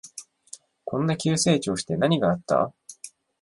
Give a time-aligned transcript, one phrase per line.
[0.83, 2.73] こんな急成長して何があった？